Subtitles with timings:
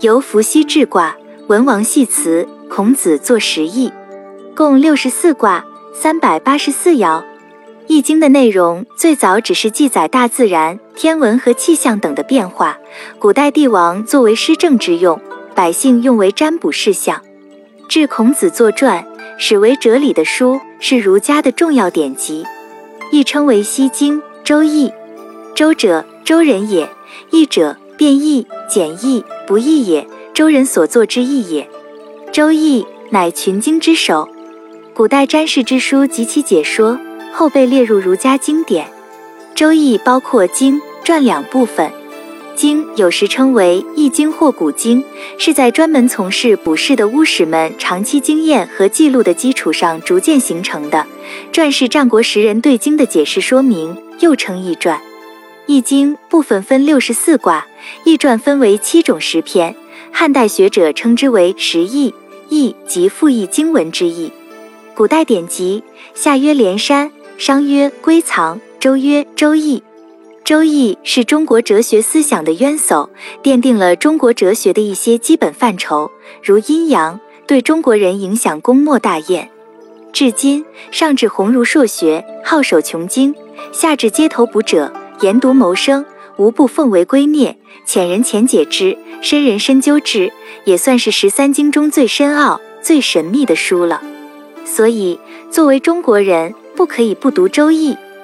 [0.00, 1.16] 由伏羲制卦、
[1.46, 3.92] 文王系辞、孔子作十易，
[4.54, 7.22] 共六十四卦，三百八十四爻。
[7.86, 12.78] 易经的内容最早只是记载大自然、天文和气象等的变化，
[13.18, 15.20] 古代帝王作为施政之用，
[15.54, 17.22] 百姓用为占卜事项。
[17.88, 19.06] 至孔子作传，
[19.38, 22.44] 始为哲理的书，是儒家的重要典籍，
[23.12, 24.92] 亦称为西经、周易。
[25.54, 26.88] 周者，周人也；
[27.30, 30.06] 易者，变易、简易、不易也。
[30.34, 31.66] 周人所作之易也。
[32.30, 34.28] 周易乃群经之首，
[34.92, 36.98] 古代占士之书及其解说。
[37.32, 38.84] 后被列入儒家经典，
[39.54, 41.90] 《周易》包括经传两部分。
[42.54, 45.02] 经有时称为易经或古经，
[45.38, 51.06] 是在专门从事卜筮的巫师们长期经验和记录的基础上逐渐形成的。
[51.50, 55.00] 传是战国时人对经的解释说明，又称易传。
[55.66, 57.66] 易经部分分六十四卦，
[58.04, 59.74] 易传分为七种十篇，
[60.12, 62.14] 汉代学者称之为十易。
[62.50, 64.30] 易即复易经文之意。
[64.94, 65.82] 古代典籍，
[66.14, 67.10] 夏曰连山。
[67.36, 69.82] 商曰归藏，周曰周易。
[70.44, 73.08] 周易是中国哲学思想的渊薮，
[73.42, 76.10] 奠定了中国哲学的一些基本范畴，
[76.42, 79.50] 如阴阳，对中国人影响功莫大焉。
[80.12, 83.34] 至今，上至鸿儒硕学，好守穷经；
[83.72, 86.04] 下至街头卜者，研读谋生，
[86.36, 87.54] 无不奉为圭臬。
[87.86, 90.32] 浅人浅解之，深人深究之，
[90.64, 94.02] 也算是十三经中最深奥、最神秘的书了。
[94.64, 95.18] 所以，
[95.50, 97.92] 作为中国人，不可以不读《周易》。